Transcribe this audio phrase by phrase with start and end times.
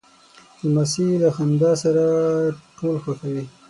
[0.63, 2.03] لمسی له خندا سره
[2.77, 3.43] ټول خوښوي.